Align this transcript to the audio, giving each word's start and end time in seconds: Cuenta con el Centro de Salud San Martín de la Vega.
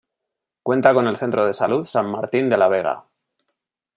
Cuenta 0.63 0.95
con 0.95 1.05
el 1.07 1.15
Centro 1.15 1.45
de 1.45 1.53
Salud 1.53 1.83
San 1.85 2.09
Martín 2.09 2.49
de 2.49 2.57
la 2.57 2.67
Vega. 2.67 3.05